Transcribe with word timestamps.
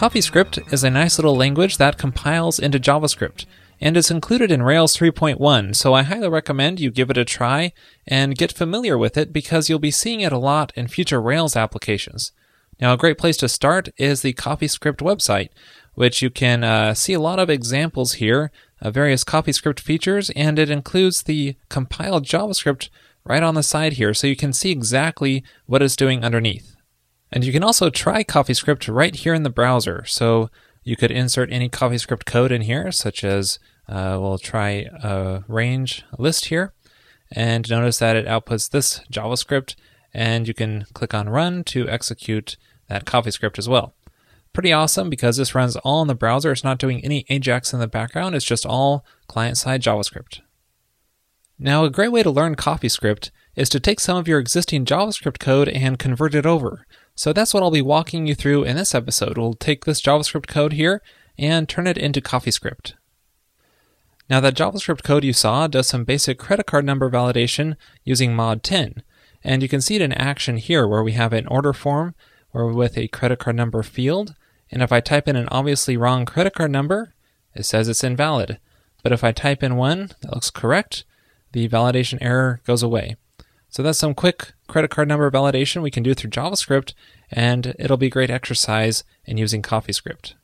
CoffeeScript 0.00 0.72
is 0.72 0.82
a 0.82 0.88
nice 0.88 1.18
little 1.18 1.36
language 1.36 1.76
that 1.76 1.98
compiles 1.98 2.58
into 2.58 2.80
JavaScript, 2.80 3.44
and 3.82 3.98
it's 3.98 4.10
included 4.10 4.50
in 4.50 4.62
Rails 4.62 4.96
3.1, 4.96 5.76
so 5.76 5.92
I 5.92 6.04
highly 6.04 6.30
recommend 6.30 6.80
you 6.80 6.90
give 6.90 7.10
it 7.10 7.18
a 7.18 7.24
try 7.26 7.74
and 8.06 8.34
get 8.34 8.50
familiar 8.50 8.96
with 8.96 9.18
it 9.18 9.30
because 9.30 9.68
you'll 9.68 9.78
be 9.78 9.90
seeing 9.90 10.22
it 10.22 10.32
a 10.32 10.38
lot 10.38 10.72
in 10.74 10.88
future 10.88 11.20
Rails 11.20 11.54
applications. 11.54 12.32
Now, 12.80 12.94
a 12.94 12.96
great 12.96 13.18
place 13.18 13.36
to 13.36 13.48
start 13.50 13.90
is 13.98 14.22
the 14.22 14.32
CoffeeScript 14.32 15.02
website, 15.02 15.50
which 15.92 16.22
you 16.22 16.30
can 16.30 16.64
uh, 16.64 16.94
see 16.94 17.12
a 17.12 17.20
lot 17.20 17.38
of 17.38 17.50
examples 17.50 18.14
here 18.14 18.50
of 18.80 18.94
various 18.94 19.22
CoffeeScript 19.22 19.80
features, 19.80 20.30
and 20.30 20.58
it 20.58 20.70
includes 20.70 21.24
the 21.24 21.56
compiled 21.68 22.24
JavaScript 22.24 22.88
right 23.22 23.42
on 23.42 23.54
the 23.54 23.62
side 23.62 23.92
here, 23.92 24.14
so 24.14 24.26
you 24.26 24.34
can 24.34 24.54
see 24.54 24.70
exactly 24.70 25.44
what 25.66 25.82
it's 25.82 25.94
doing 25.94 26.24
underneath. 26.24 26.69
And 27.32 27.44
you 27.44 27.52
can 27.52 27.62
also 27.62 27.90
try 27.90 28.24
CoffeeScript 28.24 28.92
right 28.92 29.14
here 29.14 29.34
in 29.34 29.44
the 29.44 29.50
browser. 29.50 30.04
So 30.06 30.50
you 30.82 30.96
could 30.96 31.10
insert 31.10 31.52
any 31.52 31.68
CoffeeScript 31.68 32.24
code 32.24 32.52
in 32.52 32.62
here, 32.62 32.90
such 32.90 33.22
as 33.22 33.58
uh, 33.88 34.18
we'll 34.20 34.38
try 34.38 34.86
a 35.02 35.44
range 35.48 36.04
list 36.18 36.46
here. 36.46 36.72
And 37.32 37.68
notice 37.70 37.98
that 37.98 38.16
it 38.16 38.26
outputs 38.26 38.70
this 38.70 39.00
JavaScript, 39.12 39.76
and 40.12 40.48
you 40.48 40.54
can 40.54 40.86
click 40.92 41.14
on 41.14 41.28
run 41.28 41.62
to 41.64 41.88
execute 41.88 42.56
that 42.88 43.04
CoffeeScript 43.04 43.58
as 43.58 43.68
well. 43.68 43.94
Pretty 44.52 44.72
awesome 44.72 45.08
because 45.08 45.36
this 45.36 45.54
runs 45.54 45.76
all 45.76 46.02
in 46.02 46.08
the 46.08 46.14
browser. 46.14 46.50
It's 46.50 46.64
not 46.64 46.78
doing 46.78 47.04
any 47.04 47.24
Ajax 47.28 47.72
in 47.72 47.78
the 47.78 47.86
background, 47.86 48.34
it's 48.34 48.44
just 48.44 48.66
all 48.66 49.04
client 49.28 49.56
side 49.56 49.80
JavaScript. 49.80 50.40
Now, 51.56 51.84
a 51.84 51.90
great 51.90 52.10
way 52.10 52.22
to 52.22 52.30
learn 52.30 52.56
CoffeeScript 52.56 53.30
is 53.54 53.68
to 53.68 53.78
take 53.78 54.00
some 54.00 54.16
of 54.16 54.26
your 54.26 54.38
existing 54.40 54.86
JavaScript 54.86 55.38
code 55.38 55.68
and 55.68 55.98
convert 55.98 56.34
it 56.34 56.46
over. 56.46 56.86
So 57.14 57.32
that's 57.32 57.52
what 57.52 57.62
I'll 57.62 57.70
be 57.70 57.82
walking 57.82 58.26
you 58.26 58.34
through 58.34 58.64
in 58.64 58.76
this 58.76 58.94
episode. 58.94 59.36
We'll 59.36 59.54
take 59.54 59.84
this 59.84 60.00
JavaScript 60.00 60.46
code 60.46 60.72
here 60.72 61.02
and 61.38 61.68
turn 61.68 61.86
it 61.86 61.98
into 61.98 62.20
CoffeeScript. 62.20 62.94
Now 64.28 64.40
that 64.40 64.54
JavaScript 64.54 65.02
code 65.02 65.24
you 65.24 65.32
saw 65.32 65.66
does 65.66 65.88
some 65.88 66.04
basic 66.04 66.38
credit 66.38 66.66
card 66.66 66.84
number 66.84 67.10
validation 67.10 67.76
using 68.04 68.34
mod 68.34 68.62
10. 68.62 69.02
And 69.42 69.62
you 69.62 69.68
can 69.68 69.80
see 69.80 69.96
it 69.96 70.02
in 70.02 70.12
action 70.12 70.56
here 70.56 70.86
where 70.86 71.02
we 71.02 71.12
have 71.12 71.32
an 71.32 71.46
order 71.48 71.72
form 71.72 72.14
or 72.52 72.72
with 72.72 72.96
a 72.96 73.08
credit 73.08 73.38
card 73.38 73.56
number 73.56 73.82
field. 73.82 74.34
And 74.70 74.82
if 74.82 74.92
I 74.92 75.00
type 75.00 75.26
in 75.26 75.36
an 75.36 75.48
obviously 75.50 75.96
wrong 75.96 76.24
credit 76.24 76.54
card 76.54 76.70
number, 76.70 77.14
it 77.54 77.64
says 77.64 77.88
it's 77.88 78.04
invalid. 78.04 78.58
But 79.02 79.12
if 79.12 79.24
I 79.24 79.32
type 79.32 79.62
in 79.62 79.76
one 79.76 80.10
that 80.20 80.32
looks 80.32 80.50
correct, 80.50 81.04
the 81.52 81.68
validation 81.68 82.18
error 82.20 82.60
goes 82.64 82.82
away. 82.82 83.16
So 83.70 83.82
that's 83.82 83.98
some 83.98 84.14
quick 84.14 84.52
credit 84.66 84.90
card 84.90 85.08
number 85.08 85.30
validation 85.30 85.80
we 85.80 85.90
can 85.90 86.02
do 86.02 86.12
through 86.12 86.30
JavaScript, 86.30 86.92
and 87.30 87.74
it'll 87.78 87.96
be 87.96 88.10
great 88.10 88.30
exercise 88.30 89.04
in 89.24 89.38
using 89.38 89.62
CoffeeScript. 89.62 90.34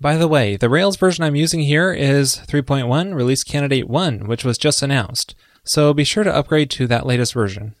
By 0.00 0.16
the 0.16 0.28
way, 0.28 0.56
the 0.56 0.70
Rails 0.70 0.96
version 0.96 1.24
I'm 1.24 1.36
using 1.36 1.60
here 1.60 1.92
is 1.92 2.36
3.1 2.48 3.14
Release 3.14 3.44
Candidate 3.44 3.86
1, 3.86 4.26
which 4.26 4.44
was 4.44 4.56
just 4.56 4.82
announced, 4.82 5.34
so 5.62 5.92
be 5.92 6.04
sure 6.04 6.24
to 6.24 6.34
upgrade 6.34 6.70
to 6.70 6.86
that 6.86 7.04
latest 7.04 7.34
version. 7.34 7.74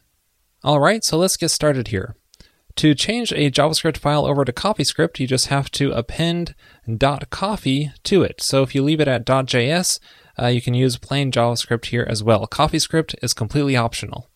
Alright, 0.62 1.02
so 1.02 1.16
let's 1.16 1.38
get 1.38 1.48
started 1.48 1.88
here. 1.88 2.14
To 2.76 2.94
change 2.94 3.32
a 3.32 3.50
JavaScript 3.50 3.96
file 3.96 4.26
over 4.26 4.44
to 4.44 4.52
CoffeeScript, 4.52 5.18
you 5.18 5.26
just 5.26 5.46
have 5.46 5.70
to 5.72 5.92
append 5.92 6.54
.coffee 7.30 7.90
to 8.04 8.22
it. 8.22 8.42
So 8.42 8.62
if 8.62 8.74
you 8.74 8.82
leave 8.82 9.00
it 9.00 9.08
at 9.08 9.24
.js, 9.24 9.98
uh, 10.40 10.46
you 10.46 10.62
can 10.62 10.74
use 10.74 10.96
plain 10.96 11.30
JavaScript 11.30 11.86
here 11.86 12.06
as 12.08 12.22
well. 12.22 12.46
CoffeeScript 12.46 13.14
is 13.22 13.34
completely 13.34 13.76
optional. 13.76 14.28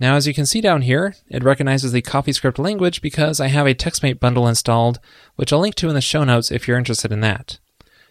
Now, 0.00 0.14
as 0.14 0.26
you 0.26 0.34
can 0.34 0.46
see 0.46 0.60
down 0.60 0.82
here, 0.82 1.16
it 1.28 1.42
recognizes 1.42 1.90
the 1.90 2.02
CoffeeScript 2.02 2.58
language 2.58 3.02
because 3.02 3.40
I 3.40 3.48
have 3.48 3.66
a 3.66 3.74
TextMate 3.74 4.20
bundle 4.20 4.46
installed, 4.46 5.00
which 5.34 5.52
I'll 5.52 5.58
link 5.58 5.74
to 5.76 5.88
in 5.88 5.94
the 5.94 6.00
show 6.00 6.22
notes 6.22 6.52
if 6.52 6.68
you're 6.68 6.78
interested 6.78 7.10
in 7.10 7.20
that. 7.20 7.58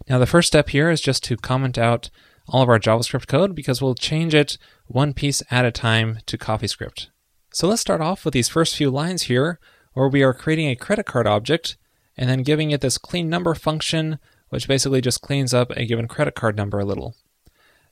Now, 0.09 0.19
the 0.19 0.25
first 0.25 0.47
step 0.47 0.69
here 0.69 0.89
is 0.89 1.01
just 1.01 1.23
to 1.25 1.37
comment 1.37 1.77
out 1.77 2.09
all 2.49 2.61
of 2.61 2.69
our 2.69 2.79
JavaScript 2.79 3.27
code 3.27 3.55
because 3.55 3.81
we'll 3.81 3.95
change 3.95 4.35
it 4.35 4.57
one 4.85 5.13
piece 5.13 5.41
at 5.49 5.65
a 5.65 5.71
time 5.71 6.19
to 6.25 6.37
CoffeeScript. 6.37 7.07
So 7.53 7.67
let's 7.67 7.81
start 7.81 8.01
off 8.01 8.25
with 8.25 8.33
these 8.33 8.49
first 8.49 8.75
few 8.75 8.89
lines 8.89 9.23
here, 9.23 9.59
where 9.93 10.07
we 10.07 10.23
are 10.23 10.33
creating 10.33 10.69
a 10.69 10.75
credit 10.75 11.05
card 11.05 11.25
object 11.25 11.77
and 12.17 12.29
then 12.29 12.43
giving 12.43 12.71
it 12.71 12.81
this 12.81 12.97
clean 12.97 13.29
number 13.29 13.53
function 13.55 14.19
which 14.49 14.67
basically 14.67 15.01
just 15.01 15.21
cleans 15.21 15.53
up 15.53 15.71
a 15.71 15.85
given 15.85 16.07
credit 16.07 16.35
card 16.35 16.55
number 16.55 16.79
a 16.79 16.85
little. 16.85 17.15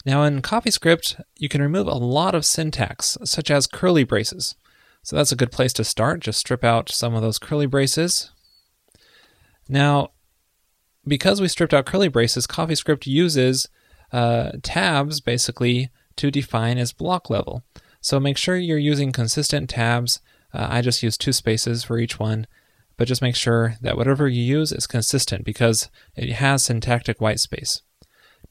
Now, 0.06 0.24
in 0.24 0.42
CoffeeScript, 0.42 1.22
you 1.38 1.50
can 1.50 1.62
remove 1.62 1.88
a 1.88 1.96
lot 1.96 2.36
of 2.36 2.46
syntax, 2.46 3.18
such 3.24 3.50
as 3.50 3.66
curly 3.66 4.04
braces. 4.04 4.56
So 5.02 5.16
that's 5.16 5.32
a 5.32 5.36
good 5.36 5.52
place 5.52 5.74
to 5.74 5.84
start. 5.84 6.20
Just 6.20 6.40
strip 6.40 6.64
out 6.64 6.90
some 6.90 7.16
of 7.16 7.22
those 7.22 7.40
curly 7.40 7.66
braces. 7.66 8.32
Now, 9.68 10.12
because 11.08 11.42
we 11.42 11.48
stripped 11.48 11.74
out 11.74 11.86
curly 11.86 12.08
braces, 12.08 12.48
CoffeeScript 12.48 13.08
uses 13.08 13.68
uh, 14.12 14.52
tabs 14.64 15.22
basically 15.22 15.90
to 16.18 16.32
define 16.32 16.78
its 16.78 16.94
block 16.94 17.30
level. 17.30 17.64
So 18.00 18.20
make 18.20 18.38
sure 18.38 18.56
you're 18.56 18.78
using 18.78 19.12
consistent 19.12 19.70
tabs. 19.70 20.22
Uh, 20.54 20.68
I 20.70 20.82
just 20.82 21.04
use 21.04 21.18
two 21.18 21.34
spaces 21.34 21.84
for 21.84 21.98
each 21.98 22.20
one 22.20 22.46
but 22.98 23.08
just 23.08 23.22
make 23.22 23.36
sure 23.36 23.76
that 23.82 23.98
whatever 23.98 24.28
you 24.28 24.42
use 24.42 24.72
is 24.72 24.88
consistent 24.88 25.44
because 25.44 25.90
it 26.16 26.34
has 26.34 26.64
syntactic 26.64 27.20
white 27.20 27.40
space. 27.40 27.82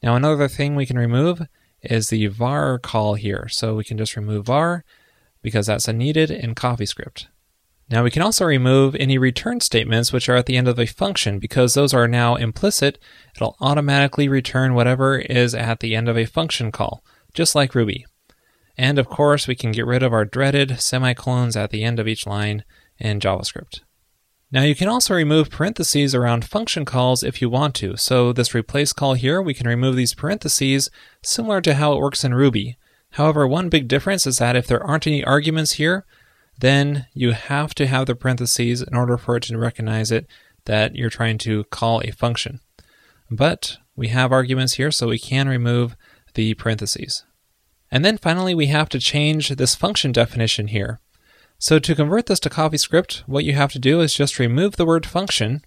Now 0.03 0.15
another 0.15 0.47
thing 0.47 0.75
we 0.75 0.85
can 0.85 0.97
remove 0.97 1.47
is 1.81 2.09
the 2.09 2.27
var 2.27 2.79
call 2.79 3.15
here. 3.15 3.47
So 3.49 3.75
we 3.75 3.83
can 3.83 3.97
just 3.97 4.15
remove 4.15 4.45
var 4.45 4.83
because 5.41 5.67
that's 5.67 5.87
needed 5.87 6.31
in 6.31 6.55
CoffeeScript. 6.55 7.27
Now 7.89 8.03
we 8.03 8.09
can 8.09 8.23
also 8.23 8.45
remove 8.45 8.95
any 8.95 9.17
return 9.17 9.59
statements 9.61 10.11
which 10.11 10.27
are 10.27 10.35
at 10.35 10.47
the 10.47 10.57
end 10.57 10.67
of 10.67 10.79
a 10.79 10.87
function 10.87 11.37
because 11.37 11.75
those 11.75 11.93
are 11.93 12.07
now 12.07 12.35
implicit. 12.35 12.97
It'll 13.35 13.55
automatically 13.61 14.27
return 14.27 14.73
whatever 14.73 15.19
is 15.19 15.53
at 15.53 15.81
the 15.81 15.95
end 15.95 16.09
of 16.09 16.17
a 16.17 16.25
function 16.25 16.71
call, 16.71 17.03
just 17.33 17.53
like 17.53 17.75
Ruby. 17.75 18.05
And 18.77 18.97
of 18.97 19.07
course, 19.07 19.47
we 19.47 19.55
can 19.55 19.71
get 19.71 19.85
rid 19.85 20.01
of 20.01 20.13
our 20.13 20.25
dreaded 20.25 20.79
semicolons 20.81 21.55
at 21.55 21.69
the 21.69 21.83
end 21.83 21.99
of 21.99 22.07
each 22.07 22.25
line 22.25 22.63
in 22.97 23.19
JavaScript. 23.19 23.81
Now 24.55 24.61
you 24.61 24.73
can 24.73 24.87
also 24.87 25.13
remove 25.13 25.49
parentheses 25.49 26.15
around 26.15 26.45
function 26.45 26.85
calls 26.85 27.23
if 27.23 27.41
you 27.41 27.49
want 27.49 27.75
to. 27.75 27.97
So 27.97 28.31
this 28.31 28.55
replace 28.55 28.93
call 28.93 29.13
here, 29.15 29.41
we 29.41 29.53
can 29.53 29.67
remove 29.67 29.97
these 29.97 30.13
parentheses 30.13 30.89
similar 31.21 31.59
to 31.59 31.73
how 31.73 31.91
it 31.91 31.99
works 31.99 32.23
in 32.23 32.33
Ruby. 32.33 32.77
However, 33.11 33.45
one 33.45 33.67
big 33.67 33.89
difference 33.89 34.25
is 34.25 34.37
that 34.37 34.55
if 34.55 34.65
there 34.65 34.81
aren't 34.81 35.07
any 35.07 35.25
arguments 35.25 35.73
here, 35.73 36.05
then 36.57 37.05
you 37.13 37.33
have 37.33 37.75
to 37.75 37.85
have 37.85 38.05
the 38.05 38.15
parentheses 38.15 38.81
in 38.81 38.95
order 38.95 39.17
for 39.17 39.35
it 39.35 39.43
to 39.43 39.57
recognize 39.57 40.09
it 40.09 40.25
that 40.63 40.95
you're 40.95 41.09
trying 41.09 41.37
to 41.39 41.65
call 41.65 41.99
a 41.99 42.11
function. 42.11 42.61
But 43.29 43.79
we 43.93 44.07
have 44.07 44.31
arguments 44.31 44.75
here, 44.75 44.89
so 44.89 45.09
we 45.09 45.19
can 45.19 45.49
remove 45.49 45.97
the 46.33 46.53
parentheses. 46.53 47.25
And 47.91 48.05
then 48.05 48.17
finally, 48.17 48.55
we 48.55 48.67
have 48.67 48.87
to 48.89 48.99
change 48.99 49.49
this 49.49 49.75
function 49.75 50.13
definition 50.13 50.67
here. 50.67 51.01
So 51.57 51.79
to 51.79 51.95
convert 51.95 52.25
this 52.25 52.39
to 52.41 52.49
CoffeeScript, 52.49 53.19
what 53.27 53.45
you 53.45 53.53
have 53.53 53.71
to 53.73 53.79
do 53.79 54.01
is 54.01 54.13
just 54.13 54.39
remove 54.39 54.75
the 54.75 54.85
word 54.85 55.05
function 55.05 55.61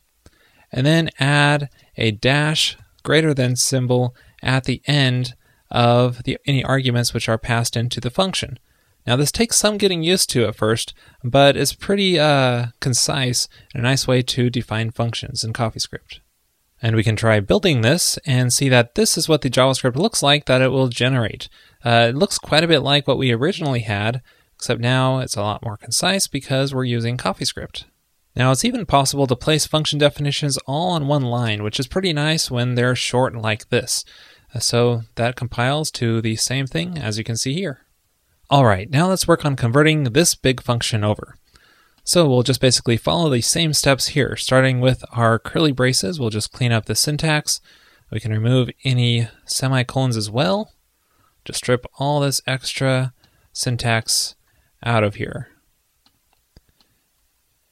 and 0.70 0.86
then 0.86 1.10
add 1.18 1.70
a 1.96 2.10
dash 2.10 2.76
greater 3.02 3.32
than 3.32 3.56
symbol 3.56 4.14
at 4.42 4.64
the 4.64 4.82
end 4.86 5.34
of 5.70 6.22
the, 6.24 6.38
any 6.46 6.64
arguments 6.64 7.12
which 7.12 7.28
are 7.28 7.38
passed 7.38 7.76
into 7.76 8.00
the 8.00 8.10
function. 8.10 8.58
Now 9.06 9.16
this 9.16 9.32
takes 9.32 9.56
some 9.56 9.78
getting 9.78 10.02
used 10.02 10.28
to 10.30 10.46
at 10.46 10.56
first, 10.56 10.92
but 11.24 11.56
it's 11.56 11.72
pretty 11.72 12.18
uh, 12.18 12.66
concise 12.80 13.48
and 13.72 13.80
a 13.80 13.88
nice 13.88 14.06
way 14.06 14.20
to 14.22 14.50
define 14.50 14.90
functions 14.90 15.42
in 15.42 15.54
CoffeeScript. 15.54 16.20
And 16.82 16.94
we 16.94 17.02
can 17.02 17.16
try 17.16 17.40
building 17.40 17.80
this 17.80 18.18
and 18.26 18.52
see 18.52 18.68
that 18.68 18.94
this 18.94 19.18
is 19.18 19.28
what 19.28 19.40
the 19.40 19.50
JavaScript 19.50 19.96
looks 19.96 20.22
like 20.22 20.44
that 20.44 20.60
it 20.60 20.68
will 20.68 20.88
generate. 20.88 21.48
Uh, 21.84 22.08
it 22.10 22.16
looks 22.16 22.38
quite 22.38 22.62
a 22.62 22.68
bit 22.68 22.80
like 22.80 23.08
what 23.08 23.18
we 23.18 23.32
originally 23.32 23.80
had, 23.80 24.22
except 24.58 24.80
now 24.80 25.20
it's 25.20 25.36
a 25.36 25.40
lot 25.40 25.64
more 25.64 25.76
concise 25.76 26.26
because 26.26 26.74
we're 26.74 26.82
using 26.82 27.16
CoffeeScript. 27.16 27.84
Now, 28.34 28.50
it's 28.50 28.64
even 28.64 28.86
possible 28.86 29.28
to 29.28 29.36
place 29.36 29.66
function 29.66 30.00
definitions 30.00 30.58
all 30.66 30.90
on 30.90 31.06
one 31.06 31.22
line, 31.22 31.62
which 31.62 31.78
is 31.78 31.86
pretty 31.86 32.12
nice 32.12 32.50
when 32.50 32.74
they're 32.74 32.96
short 32.96 33.36
like 33.36 33.68
this. 33.68 34.04
Uh, 34.52 34.58
so 34.58 35.02
that 35.14 35.36
compiles 35.36 35.92
to 35.92 36.20
the 36.20 36.34
same 36.34 36.66
thing 36.66 36.98
as 36.98 37.18
you 37.18 37.24
can 37.24 37.36
see 37.36 37.54
here. 37.54 37.82
All 38.50 38.64
right, 38.64 38.90
now 38.90 39.08
let's 39.08 39.28
work 39.28 39.44
on 39.44 39.54
converting 39.54 40.02
this 40.02 40.34
big 40.34 40.60
function 40.60 41.04
over. 41.04 41.36
So 42.02 42.28
we'll 42.28 42.42
just 42.42 42.60
basically 42.60 42.96
follow 42.96 43.30
the 43.30 43.40
same 43.40 43.72
steps 43.72 44.08
here, 44.08 44.34
starting 44.34 44.80
with 44.80 45.04
our 45.12 45.38
curly 45.38 45.72
braces. 45.72 46.18
We'll 46.18 46.30
just 46.30 46.50
clean 46.50 46.72
up 46.72 46.86
the 46.86 46.96
syntax. 46.96 47.60
We 48.10 48.18
can 48.18 48.32
remove 48.32 48.70
any 48.82 49.28
semicolons 49.46 50.16
as 50.16 50.28
well. 50.28 50.72
Just 51.44 51.58
strip 51.58 51.86
all 52.00 52.18
this 52.18 52.40
extra 52.44 53.12
syntax 53.52 54.34
out 54.82 55.04
of 55.04 55.16
here. 55.16 55.48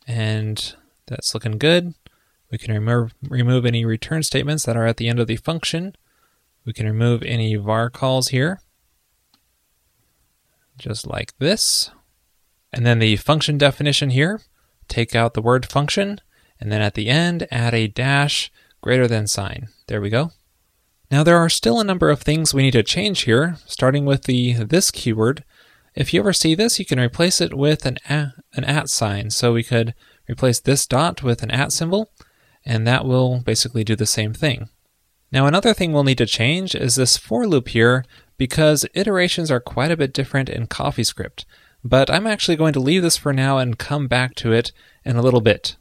And 0.07 0.75
that's 1.07 1.35
looking 1.35 1.59
good. 1.59 1.95
We 2.51 2.59
can 2.59 2.73
remove, 2.73 3.15
remove 3.23 3.67
any 3.67 3.85
return 3.85 4.23
statements 4.23 4.65
that 4.65 4.77
are 4.77 4.87
at 4.87 4.99
the 4.99 5.09
end 5.09 5.19
of 5.19 5.27
the 5.27 5.37
function. 5.37 5.97
We 6.65 6.73
can 6.73 6.87
remove 6.87 7.23
any 7.23 7.57
var 7.57 7.91
calls 7.91 8.29
here, 8.29 8.61
just 10.79 11.07
like 11.07 11.37
this. 11.39 11.91
And 12.73 12.87
then 12.87 12.99
the 12.99 13.17
function 13.17 13.59
definition 13.59 14.11
here, 14.11 14.43
take 14.89 15.15
out 15.15 15.35
the 15.35 15.43
word 15.43 15.67
function 15.67 16.21
and 16.61 16.73
then 16.73 16.81
at 16.81 16.95
the 16.95 17.09
end, 17.09 17.47
add 17.51 17.75
a 17.75 17.87
dash 17.87 18.51
greater 18.81 19.07
than 19.07 19.27
sign. 19.27 19.69
There 19.89 20.01
we 20.01 20.11
go. 20.11 20.31
Now 21.11 21.23
there 21.23 21.37
are 21.37 21.49
still 21.49 21.81
a 21.81 21.85
number 21.85 22.11
of 22.11 22.21
things 22.21 22.53
we 22.53 22.63
need 22.63 22.73
to 22.73 22.83
change 22.83 23.23
here, 23.23 23.57
starting 23.67 24.05
with 24.05 24.25
the 24.25 24.55
this 24.65 24.91
keyword. 24.91 25.45
If 25.97 26.13
you 26.13 26.21
ever 26.21 26.35
see 26.35 26.55
this, 26.55 26.79
you 26.79 26.85
can 26.85 27.01
replace 27.01 27.41
it 27.41 27.55
with 27.55 27.87
an 27.87 27.97
at, 28.07 28.33
an 28.53 28.65
at 28.65 28.91
sign. 28.91 29.31
So 29.31 29.55
we 29.55 29.63
could 29.63 29.95
replace 30.29 30.61
this 30.61 30.87
dot 30.87 31.23
with 31.23 31.43
an 31.43 31.51
at 31.51 31.73
symbol, 31.73 32.11
and 32.67 32.87
that 32.87 33.07
will 33.07 33.41
basically 33.41 33.83
do 33.83 33.97
the 33.97 34.05
same 34.05 34.35
thing. 34.35 34.69
Now 35.33 35.47
another 35.47 35.73
thing 35.73 35.93
we'll 35.93 36.05
need 36.05 36.19
to 36.19 36.27
change 36.27 36.75
is 36.75 36.97
this 36.97 37.17
for 37.17 37.47
loop 37.47 37.69
here 37.69 38.05
because 38.37 38.85
iterations 38.93 39.51
are 39.51 39.59
quite 39.59 39.91
a 39.91 39.97
bit 39.97 40.13
different 40.13 40.51
in 40.51 40.67
CoffeeScript. 40.67 41.47
But 41.83 42.11
I'm 42.11 42.27
actually 42.27 42.57
going 42.57 42.75
to 42.75 42.81
leave 42.81 43.03
this 43.03 43.17
for 43.17 43.33
now 43.33 43.57
and 43.57 43.79
come 43.79 44.07
back 44.07 44.35
to 44.37 44.53
it 44.53 44.73
in 45.05 45.17
a 45.17 45.23
little 45.23 45.41
bit. 45.41 45.77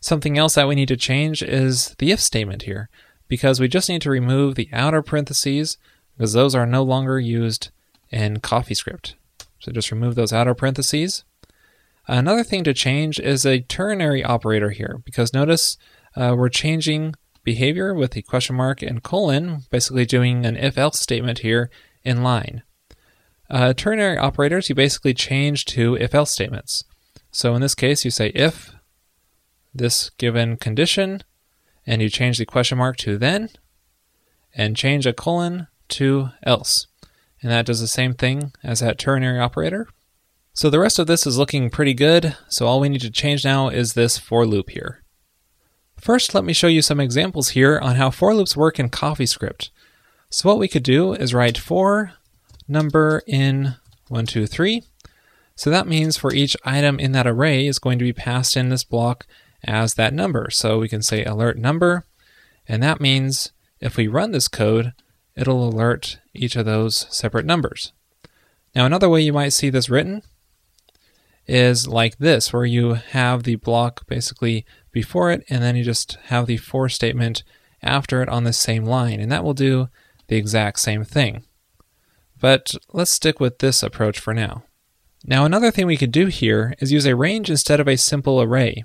Something 0.00 0.36
else 0.36 0.54
that 0.54 0.68
we 0.68 0.74
need 0.74 0.88
to 0.88 0.96
change 0.96 1.42
is 1.42 1.94
the 1.98 2.12
if 2.12 2.20
statement 2.20 2.62
here 2.62 2.90
because 3.26 3.58
we 3.58 3.68
just 3.68 3.88
need 3.88 4.02
to 4.02 4.10
remove 4.10 4.54
the 4.54 4.68
outer 4.72 5.00
parentheses 5.00 5.78
because 6.14 6.34
those 6.34 6.54
are 6.54 6.66
no 6.66 6.82
longer 6.82 7.18
used 7.18 7.70
in 8.10 8.36
CoffeeScript. 8.38 9.14
So 9.66 9.72
just 9.72 9.90
remove 9.90 10.14
those 10.14 10.32
outer 10.32 10.54
parentheses. 10.54 11.24
Another 12.06 12.44
thing 12.44 12.62
to 12.62 12.72
change 12.72 13.18
is 13.18 13.44
a 13.44 13.62
ternary 13.62 14.22
operator 14.22 14.70
here 14.70 15.00
because 15.04 15.34
notice 15.34 15.76
uh, 16.14 16.36
we're 16.38 16.50
changing 16.50 17.16
behavior 17.42 17.92
with 17.92 18.12
the 18.12 18.22
question 18.22 18.54
mark 18.54 18.80
and 18.80 19.02
colon, 19.02 19.64
basically 19.72 20.06
doing 20.06 20.46
an 20.46 20.56
if 20.56 20.78
else 20.78 21.00
statement 21.00 21.40
here 21.40 21.68
in 22.04 22.22
line. 22.22 22.62
Uh, 23.50 23.72
ternary 23.72 24.16
operators 24.16 24.68
you 24.68 24.76
basically 24.76 25.12
change 25.12 25.64
to 25.64 25.96
if 25.96 26.14
else 26.14 26.30
statements. 26.30 26.84
So 27.32 27.56
in 27.56 27.60
this 27.60 27.74
case, 27.74 28.04
you 28.04 28.12
say 28.12 28.28
if 28.36 28.72
this 29.74 30.10
given 30.10 30.58
condition 30.58 31.24
and 31.84 32.00
you 32.00 32.08
change 32.08 32.38
the 32.38 32.46
question 32.46 32.78
mark 32.78 32.98
to 32.98 33.18
then, 33.18 33.48
and 34.54 34.76
change 34.76 35.08
a 35.08 35.12
colon 35.12 35.66
to 35.88 36.28
else. 36.44 36.86
And 37.46 37.52
that 37.52 37.66
does 37.66 37.80
the 37.80 37.86
same 37.86 38.12
thing 38.12 38.50
as 38.64 38.80
that 38.80 38.98
ternary 38.98 39.38
operator. 39.38 39.86
So 40.52 40.68
the 40.68 40.80
rest 40.80 40.98
of 40.98 41.06
this 41.06 41.28
is 41.28 41.38
looking 41.38 41.70
pretty 41.70 41.94
good, 41.94 42.36
so 42.48 42.66
all 42.66 42.80
we 42.80 42.88
need 42.88 43.02
to 43.02 43.10
change 43.10 43.44
now 43.44 43.68
is 43.68 43.94
this 43.94 44.18
for 44.18 44.44
loop 44.44 44.70
here. 44.70 45.04
First, 45.96 46.34
let 46.34 46.42
me 46.42 46.52
show 46.52 46.66
you 46.66 46.82
some 46.82 46.98
examples 46.98 47.50
here 47.50 47.78
on 47.78 47.94
how 47.94 48.10
for 48.10 48.34
loops 48.34 48.56
work 48.56 48.80
in 48.80 48.90
CoffeeScript. 48.90 49.70
So 50.28 50.48
what 50.48 50.58
we 50.58 50.66
could 50.66 50.82
do 50.82 51.12
is 51.12 51.32
write 51.32 51.56
for 51.56 52.14
number 52.66 53.22
in 53.28 53.76
1, 54.08 54.26
2, 54.26 54.48
3. 54.48 54.82
So 55.54 55.70
that 55.70 55.86
means 55.86 56.16
for 56.16 56.34
each 56.34 56.56
item 56.64 56.98
in 56.98 57.12
that 57.12 57.28
array 57.28 57.68
is 57.68 57.78
going 57.78 58.00
to 58.00 58.04
be 58.04 58.12
passed 58.12 58.56
in 58.56 58.70
this 58.70 58.82
block 58.82 59.24
as 59.62 59.94
that 59.94 60.12
number. 60.12 60.50
So 60.50 60.80
we 60.80 60.88
can 60.88 61.00
say 61.00 61.24
alert 61.24 61.58
number, 61.58 62.06
and 62.66 62.82
that 62.82 63.00
means 63.00 63.52
if 63.78 63.96
we 63.96 64.08
run 64.08 64.32
this 64.32 64.48
code, 64.48 64.94
it'll 65.36 65.68
alert 65.68 66.18
each 66.34 66.56
of 66.56 66.64
those 66.64 67.06
separate 67.10 67.46
numbers. 67.46 67.92
Now, 68.74 68.86
another 68.86 69.08
way 69.08 69.22
you 69.22 69.32
might 69.32 69.50
see 69.50 69.70
this 69.70 69.88
written 69.88 70.22
is 71.46 71.86
like 71.86 72.18
this, 72.18 72.52
where 72.52 72.64
you 72.64 72.94
have 72.94 73.44
the 73.44 73.56
block 73.56 74.06
basically 74.06 74.66
before 74.92 75.30
it, 75.30 75.44
and 75.48 75.62
then 75.62 75.76
you 75.76 75.84
just 75.84 76.18
have 76.24 76.46
the 76.46 76.56
for 76.56 76.88
statement 76.88 77.42
after 77.82 78.22
it 78.22 78.28
on 78.28 78.44
the 78.44 78.52
same 78.52 78.84
line, 78.84 79.20
and 79.20 79.30
that 79.30 79.44
will 79.44 79.54
do 79.54 79.88
the 80.28 80.36
exact 80.36 80.80
same 80.80 81.04
thing. 81.04 81.44
But 82.40 82.74
let's 82.92 83.12
stick 83.12 83.40
with 83.40 83.58
this 83.58 83.82
approach 83.82 84.18
for 84.18 84.34
now. 84.34 84.64
Now, 85.24 85.44
another 85.44 85.70
thing 85.70 85.86
we 85.86 85.96
could 85.96 86.12
do 86.12 86.26
here 86.26 86.74
is 86.78 86.92
use 86.92 87.06
a 87.06 87.16
range 87.16 87.50
instead 87.50 87.80
of 87.80 87.88
a 87.88 87.96
simple 87.96 88.40
array. 88.42 88.84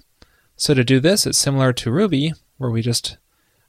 So 0.56 0.74
to 0.74 0.84
do 0.84 1.00
this, 1.00 1.26
it's 1.26 1.38
similar 1.38 1.74
to 1.74 1.92
Ruby, 1.92 2.34
where 2.58 2.72
we 2.72 2.82
just 2.82 3.18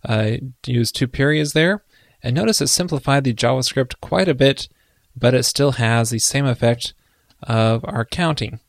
uh, 0.04 0.32
use 0.66 0.92
two 0.92 1.08
periods 1.08 1.52
there. 1.52 1.82
And 2.22 2.36
notice 2.36 2.60
it 2.60 2.68
simplified 2.68 3.24
the 3.24 3.34
JavaScript 3.34 4.00
quite 4.00 4.28
a 4.28 4.34
bit, 4.34 4.68
but 5.16 5.34
it 5.34 5.42
still 5.42 5.72
has 5.72 6.10
the 6.10 6.18
same 6.18 6.46
effect 6.46 6.94
of 7.42 7.84
our 7.84 8.04
counting. 8.04 8.60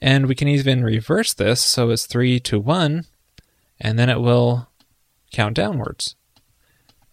And 0.00 0.26
we 0.26 0.34
can 0.34 0.48
even 0.48 0.84
reverse 0.84 1.34
this, 1.34 1.60
so 1.60 1.90
it's 1.90 2.06
3 2.06 2.40
to 2.40 2.58
1, 2.58 3.04
and 3.80 3.98
then 3.98 4.08
it 4.08 4.20
will 4.20 4.68
count 5.32 5.54
downwards. 5.56 6.14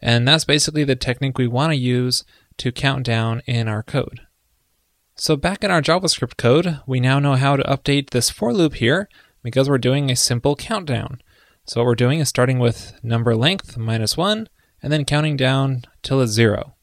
And 0.01 0.27
that's 0.27 0.45
basically 0.45 0.83
the 0.83 0.95
technique 0.95 1.38
we 1.38 1.48
want 1.48 1.72
to 1.72 1.78
use 1.78 2.24
to 2.57 2.71
count 2.71 3.06
down 3.06 3.42
in 3.45 3.68
our 3.68 3.83
code. 3.83 4.21
So 5.16 5.36
back 5.36 5.63
in 5.63 5.71
our 5.71 5.81
JavaScript 5.81 6.38
code, 6.38 6.80
we 6.86 7.00
now 7.00 7.19
know 7.19 7.36
how 7.36 7.56
to 7.56 7.63
update 7.63 8.12
this 8.12 8.30
for 8.30 8.54
loop 8.54 8.75
here 8.75 9.10
because 9.44 9.69
we're 9.69 9.78
doing 9.78 10.12
a 10.12 10.16
simple 10.16 10.56
countdown. 10.56 11.21
So 11.66 11.81
what 11.81 11.88
we're 11.88 11.95
doing 11.95 12.19
is 12.19 12.30
starting 12.30 12.60
with 12.60 13.00
number 13.01 13.36
length 13.36 13.78
minus 13.78 14.16
1 14.16 14.48
and 14.85 14.93
then 14.93 15.03
counting 15.03 15.35
down 15.35 15.83
till 16.03 16.21
it's 16.21 16.33
0. 16.33 16.75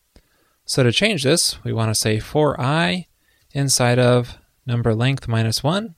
So 0.64 0.82
to 0.82 0.90
change 0.90 1.22
this, 1.22 1.62
we 1.62 1.72
want 1.72 1.88
to 1.90 1.94
say 1.94 2.18
for 2.18 2.60
i 2.60 3.06
inside 3.52 4.00
of 4.00 4.38
number 4.66 4.92
length 4.92 5.28
minus 5.28 5.62
1, 5.62 5.94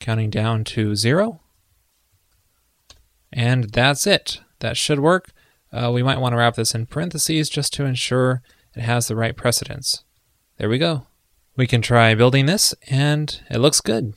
counting 0.00 0.30
down 0.30 0.64
to 0.64 0.96
0. 0.96 1.40
And 3.32 3.70
that's 3.70 4.04
it. 4.04 4.40
That 4.58 4.76
should 4.76 4.98
work. 4.98 5.30
Uh, 5.72 5.92
we 5.94 6.02
might 6.02 6.18
want 6.18 6.32
to 6.32 6.38
wrap 6.38 6.56
this 6.56 6.74
in 6.74 6.86
parentheses 6.86 7.48
just 7.48 7.72
to 7.74 7.84
ensure 7.84 8.42
it 8.74 8.80
has 8.80 9.06
the 9.06 9.14
right 9.14 9.36
precedence. 9.36 10.02
There 10.58 10.68
we 10.68 10.78
go. 10.78 11.06
We 11.56 11.68
can 11.68 11.82
try 11.82 12.16
building 12.16 12.46
this, 12.46 12.74
and 12.88 13.40
it 13.48 13.58
looks 13.58 13.80
good. 13.80 14.14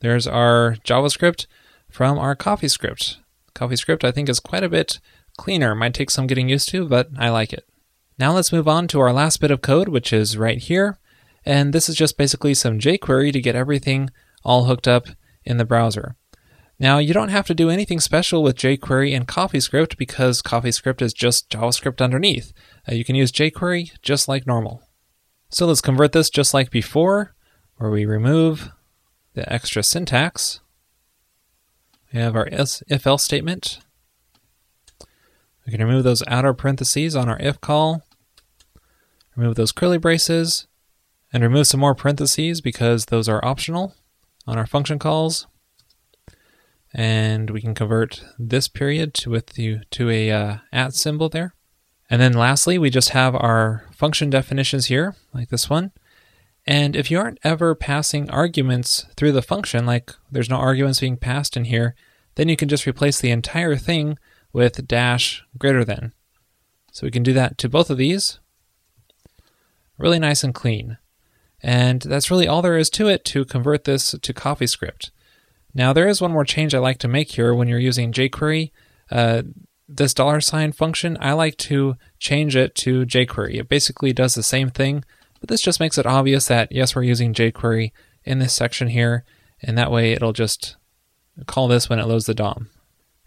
There's 0.00 0.26
our 0.26 0.74
JavaScript 0.84 1.46
from 1.88 2.18
our 2.18 2.34
CoffeeScript. 2.34 3.18
CoffeeScript, 3.54 4.02
I 4.02 4.10
think, 4.10 4.28
is 4.28 4.40
quite 4.40 4.64
a 4.64 4.68
bit 4.68 4.98
cleaner. 5.42 5.74
Might 5.74 5.92
take 5.92 6.10
some 6.10 6.28
getting 6.28 6.48
used 6.48 6.68
to, 6.68 6.86
but 6.86 7.10
I 7.18 7.28
like 7.30 7.52
it. 7.52 7.68
Now 8.16 8.32
let's 8.32 8.52
move 8.52 8.68
on 8.68 8.86
to 8.88 9.00
our 9.00 9.12
last 9.12 9.40
bit 9.40 9.50
of 9.50 9.60
code, 9.60 9.88
which 9.88 10.12
is 10.12 10.38
right 10.38 10.58
here. 10.58 10.98
And 11.44 11.72
this 11.72 11.88
is 11.88 11.96
just 11.96 12.16
basically 12.16 12.54
some 12.54 12.78
jQuery 12.78 13.32
to 13.32 13.40
get 13.40 13.56
everything 13.56 14.10
all 14.44 14.66
hooked 14.66 14.86
up 14.86 15.08
in 15.44 15.56
the 15.56 15.64
browser. 15.64 16.14
Now, 16.78 16.98
you 16.98 17.12
don't 17.12 17.28
have 17.28 17.46
to 17.46 17.54
do 17.54 17.70
anything 17.70 18.00
special 18.00 18.42
with 18.42 18.56
jQuery 18.56 19.14
and 19.14 19.26
CoffeeScript 19.26 19.96
because 19.96 20.42
CoffeeScript 20.42 21.02
is 21.02 21.12
just 21.12 21.50
JavaScript 21.50 22.00
underneath. 22.00 22.52
Uh, 22.88 22.94
you 22.94 23.04
can 23.04 23.16
use 23.16 23.32
jQuery 23.32 24.00
just 24.02 24.28
like 24.28 24.46
normal. 24.46 24.82
So 25.50 25.66
let's 25.66 25.80
convert 25.80 26.12
this 26.12 26.30
just 26.30 26.54
like 26.54 26.70
before, 26.70 27.34
where 27.76 27.90
we 27.90 28.04
remove 28.04 28.70
the 29.34 29.52
extra 29.52 29.82
syntax. 29.82 30.60
We 32.12 32.20
have 32.20 32.36
our 32.36 32.48
if 32.50 33.06
else 33.06 33.24
statement. 33.24 33.80
We 35.66 35.72
can 35.72 35.84
remove 35.84 36.04
those 36.04 36.22
outer 36.26 36.54
parentheses 36.54 37.14
on 37.14 37.28
our 37.28 37.38
if 37.38 37.60
call, 37.60 38.02
remove 39.36 39.54
those 39.54 39.72
curly 39.72 39.98
braces, 39.98 40.66
and 41.32 41.42
remove 41.42 41.66
some 41.66 41.80
more 41.80 41.94
parentheses 41.94 42.60
because 42.60 43.06
those 43.06 43.28
are 43.28 43.44
optional 43.44 43.94
on 44.46 44.58
our 44.58 44.66
function 44.66 44.98
calls. 44.98 45.46
And 46.94 47.50
we 47.50 47.62
can 47.62 47.74
convert 47.74 48.22
this 48.38 48.68
period 48.68 49.14
to 49.14 49.30
with 49.30 49.46
the 49.54 49.78
to 49.92 50.10
a 50.10 50.30
uh, 50.30 50.56
at 50.72 50.94
symbol 50.94 51.28
there. 51.28 51.54
And 52.10 52.20
then 52.20 52.34
lastly, 52.34 52.76
we 52.76 52.90
just 52.90 53.10
have 53.10 53.34
our 53.34 53.86
function 53.92 54.28
definitions 54.28 54.86
here, 54.86 55.16
like 55.32 55.48
this 55.48 55.70
one. 55.70 55.92
And 56.66 56.94
if 56.94 57.10
you 57.10 57.18
aren't 57.18 57.38
ever 57.42 57.74
passing 57.74 58.28
arguments 58.30 59.06
through 59.16 59.32
the 59.32 59.40
function, 59.40 59.86
like 59.86 60.12
there's 60.30 60.50
no 60.50 60.56
arguments 60.56 61.00
being 61.00 61.16
passed 61.16 61.56
in 61.56 61.64
here, 61.64 61.94
then 62.34 62.48
you 62.48 62.56
can 62.56 62.68
just 62.68 62.86
replace 62.86 63.18
the 63.18 63.30
entire 63.30 63.76
thing 63.76 64.18
with 64.52 64.86
dash 64.86 65.44
greater 65.58 65.84
than. 65.84 66.12
So 66.92 67.06
we 67.06 67.10
can 67.10 67.22
do 67.22 67.32
that 67.32 67.58
to 67.58 67.68
both 67.68 67.90
of 67.90 67.96
these. 67.96 68.38
Really 69.98 70.18
nice 70.18 70.44
and 70.44 70.54
clean. 70.54 70.98
And 71.62 72.02
that's 72.02 72.30
really 72.30 72.48
all 72.48 72.60
there 72.60 72.76
is 72.76 72.90
to 72.90 73.08
it 73.08 73.24
to 73.26 73.44
convert 73.44 73.84
this 73.84 74.14
to 74.20 74.34
CoffeeScript. 74.34 75.10
Now 75.74 75.92
there 75.92 76.08
is 76.08 76.20
one 76.20 76.32
more 76.32 76.44
change 76.44 76.74
I 76.74 76.78
like 76.78 76.98
to 76.98 77.08
make 77.08 77.32
here 77.32 77.54
when 77.54 77.68
you're 77.68 77.78
using 77.78 78.12
jQuery. 78.12 78.72
Uh, 79.10 79.42
this 79.88 80.14
dollar 80.14 80.40
sign 80.40 80.72
function, 80.72 81.16
I 81.20 81.32
like 81.32 81.56
to 81.58 81.96
change 82.18 82.56
it 82.56 82.74
to 82.76 83.06
jQuery. 83.06 83.56
It 83.58 83.68
basically 83.68 84.12
does 84.12 84.34
the 84.34 84.42
same 84.42 84.70
thing, 84.70 85.04
but 85.40 85.48
this 85.48 85.60
just 85.60 85.80
makes 85.80 85.98
it 85.98 86.06
obvious 86.06 86.46
that 86.46 86.72
yes, 86.72 86.94
we're 86.94 87.02
using 87.04 87.34
jQuery 87.34 87.92
in 88.24 88.38
this 88.38 88.52
section 88.52 88.88
here, 88.88 89.24
and 89.62 89.76
that 89.78 89.90
way 89.90 90.12
it'll 90.12 90.32
just 90.32 90.76
call 91.46 91.68
this 91.68 91.88
when 91.88 91.98
it 91.98 92.06
loads 92.06 92.26
the 92.26 92.34
DOM. 92.34 92.68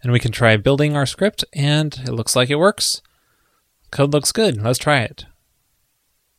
And 0.06 0.12
we 0.12 0.20
can 0.20 0.30
try 0.30 0.56
building 0.56 0.94
our 0.94 1.04
script, 1.04 1.44
and 1.52 1.92
it 2.04 2.12
looks 2.12 2.36
like 2.36 2.48
it 2.48 2.60
works. 2.60 3.02
Code 3.90 4.12
looks 4.12 4.30
good. 4.30 4.62
Let's 4.62 4.78
try 4.78 5.00
it. 5.00 5.26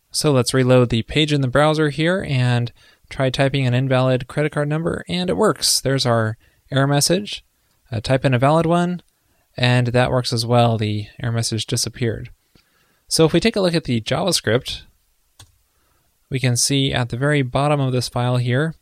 So 0.09 0.31
let's 0.31 0.53
reload 0.53 0.89
the 0.89 1.01
page 1.01 1.33
in 1.33 1.41
the 1.41 1.49
browser 1.49 1.89
here 1.89 2.25
and 2.29 2.71
try 3.09 3.29
typing 3.29 3.67
an 3.67 3.73
invalid 3.73 4.29
credit 4.29 4.53
card 4.53 4.69
number, 4.69 5.03
and 5.09 5.29
it 5.29 5.35
works. 5.35 5.81
There's 5.81 6.05
our 6.05 6.37
error 6.71 6.87
message. 6.87 7.43
Uh, 7.91 7.99
type 7.99 8.23
in 8.23 8.33
a 8.33 8.39
valid 8.39 8.65
one, 8.65 9.01
and 9.57 9.87
that 9.87 10.11
works 10.11 10.31
as 10.31 10.45
well. 10.45 10.77
The 10.77 11.07
error 11.21 11.33
message 11.33 11.65
disappeared. 11.65 12.29
So 13.09 13.25
if 13.25 13.33
we 13.33 13.41
take 13.41 13.57
a 13.57 13.61
look 13.61 13.75
at 13.75 13.83
the 13.83 13.99
JavaScript, 13.99 14.83
we 16.29 16.39
can 16.39 16.55
see 16.55 16.93
at 16.93 17.09
the 17.09 17.17
very 17.17 17.41
bottom 17.41 17.81
of 17.81 17.91
this 17.91 18.07
file 18.07 18.37
here 18.37 18.75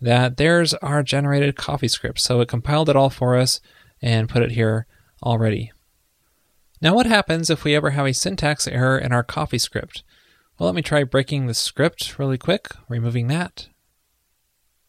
that 0.00 0.38
there's 0.38 0.72
our 0.72 1.02
generated 1.02 1.54
CoffeeScript. 1.54 2.18
So 2.18 2.40
it 2.40 2.48
compiled 2.48 2.88
it 2.88 2.96
all 2.96 3.10
for 3.10 3.36
us 3.36 3.60
and 4.02 4.28
put 4.28 4.42
it 4.42 4.52
here 4.52 4.86
already. 5.22 5.72
Now, 6.80 6.94
what 6.94 7.06
happens 7.06 7.48
if 7.48 7.62
we 7.62 7.76
ever 7.76 7.90
have 7.90 8.06
a 8.06 8.12
syntax 8.12 8.66
error 8.66 8.98
in 8.98 9.12
our 9.12 9.22
CoffeeScript? 9.22 10.02
Well, 10.58 10.66
let 10.66 10.74
me 10.74 10.82
try 10.82 11.04
breaking 11.04 11.46
the 11.46 11.54
script 11.54 12.18
really 12.18 12.38
quick, 12.38 12.68
removing 12.88 13.28
that. 13.28 13.68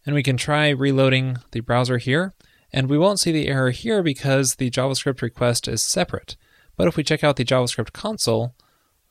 And 0.06 0.16
we 0.16 0.24
can 0.24 0.36
try 0.36 0.70
reloading 0.70 1.38
the 1.52 1.60
browser 1.60 2.00
here. 2.00 2.34
And 2.72 2.90
we 2.90 2.98
won't 2.98 3.20
see 3.20 3.32
the 3.32 3.48
error 3.48 3.70
here 3.70 4.02
because 4.02 4.56
the 4.56 4.72
JavaScript 4.72 5.22
request 5.22 5.68
is 5.68 5.84
separate. 5.84 6.36
But 6.76 6.88
if 6.88 6.98
we 6.98 7.04
check 7.04 7.24
out 7.24 7.36
the 7.36 7.46
JavaScript 7.46 7.94
console, 7.94 8.56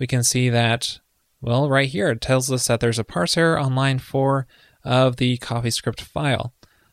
we 0.00 0.08
can 0.08 0.24
see 0.24 0.48
that, 0.48 0.98
well, 1.40 1.70
right 1.70 1.88
here, 1.88 2.10
it 2.10 2.20
tells 2.20 2.50
us 2.50 2.66
that 2.66 2.80
there's 2.80 2.98
a 2.98 3.04
parse 3.04 3.36
error 3.36 3.56
on 3.56 3.76
line 3.76 4.00
4 4.00 4.48
of 4.84 5.16
the 5.16 5.38
CoffeeScript 5.38 6.00
file. 6.00 6.52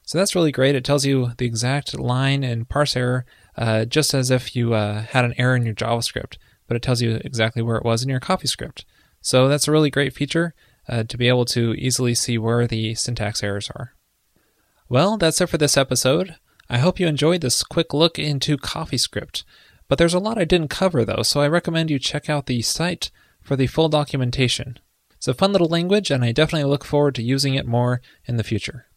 So 0.09 0.17
that's 0.17 0.33
really 0.33 0.51
great. 0.51 0.73
It 0.73 0.83
tells 0.83 1.05
you 1.05 1.33
the 1.37 1.45
exact 1.45 1.99
line 1.99 2.43
and 2.43 2.67
parse 2.67 2.95
error, 2.95 3.27
uh, 3.55 3.85
just 3.85 4.15
as 4.15 4.31
if 4.31 4.55
you 4.55 4.73
uh, 4.73 5.03
had 5.03 5.23
an 5.23 5.35
error 5.37 5.55
in 5.55 5.67
your 5.67 5.75
JavaScript, 5.75 6.37
but 6.67 6.75
it 6.75 6.81
tells 6.81 6.99
you 6.99 7.21
exactly 7.23 7.61
where 7.61 7.75
it 7.75 7.85
was 7.85 8.01
in 8.01 8.09
your 8.09 8.19
CoffeeScript. 8.19 8.85
So 9.21 9.47
that's 9.47 9.67
a 9.67 9.71
really 9.71 9.91
great 9.91 10.15
feature 10.15 10.55
uh, 10.87 11.03
to 11.03 11.15
be 11.15 11.27
able 11.27 11.45
to 11.45 11.75
easily 11.75 12.15
see 12.15 12.39
where 12.39 12.65
the 12.65 12.95
syntax 12.95 13.43
errors 13.43 13.69
are. 13.75 13.93
Well, 14.89 15.15
that's 15.15 15.41
it 15.41 15.45
for 15.49 15.59
this 15.59 15.77
episode. 15.77 16.37
I 16.71 16.79
hope 16.79 16.99
you 16.99 17.05
enjoyed 17.05 17.41
this 17.41 17.61
quick 17.61 17.93
look 17.93 18.17
into 18.17 18.57
CoffeeScript. 18.57 19.43
But 19.87 19.99
there's 19.99 20.15
a 20.15 20.19
lot 20.19 20.39
I 20.39 20.43
didn't 20.43 20.69
cover 20.69 21.05
though, 21.05 21.21
so 21.21 21.39
I 21.39 21.47
recommend 21.47 21.91
you 21.91 21.99
check 21.99 22.31
out 22.31 22.47
the 22.47 22.63
site 22.63 23.11
for 23.43 23.55
the 23.55 23.67
full 23.67 23.89
documentation. 23.89 24.79
It's 25.17 25.27
a 25.27 25.35
fun 25.35 25.51
little 25.51 25.69
language, 25.69 26.09
and 26.09 26.25
I 26.25 26.31
definitely 26.31 26.67
look 26.67 26.83
forward 26.83 27.13
to 27.13 27.21
using 27.21 27.53
it 27.53 27.67
more 27.67 28.01
in 28.25 28.37
the 28.37 28.43
future. 28.43 28.87